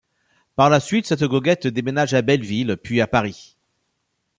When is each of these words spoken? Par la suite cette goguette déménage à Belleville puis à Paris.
Par 0.55 0.71
la 0.71 0.79
suite 0.79 1.05
cette 1.05 1.25
goguette 1.25 1.67
déménage 1.67 2.15
à 2.15 2.23
Belleville 2.23 2.75
puis 2.81 3.01
à 3.01 3.07
Paris. 3.07 3.55